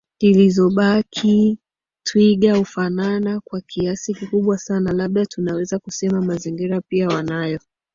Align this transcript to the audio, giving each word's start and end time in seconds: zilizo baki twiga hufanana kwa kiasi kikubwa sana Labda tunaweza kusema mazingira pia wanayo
zilizo 0.21 0.69
baki 0.69 1.57
twiga 2.05 2.55
hufanana 2.57 3.39
kwa 3.39 3.61
kiasi 3.61 4.13
kikubwa 4.13 4.57
sana 4.57 4.91
Labda 4.93 5.25
tunaweza 5.25 5.79
kusema 5.79 6.21
mazingira 6.21 6.81
pia 6.81 7.07
wanayo 7.07 7.59